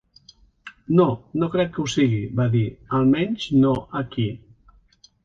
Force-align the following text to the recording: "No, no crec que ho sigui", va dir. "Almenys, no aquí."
"No, 0.99 1.03
no 1.43 1.49
crec 1.55 1.69
que 1.75 1.83
ho 1.83 1.85
sigui", 1.95 2.21
va 2.39 2.47
dir. 2.55 2.63
"Almenys, 3.01 3.47
no 3.65 3.75
aquí." 4.01 4.27